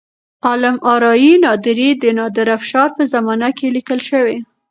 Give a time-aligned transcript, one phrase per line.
[0.47, 4.37] عالم آرای نادري د نادر افشار په زمانه کې لیکل شوی.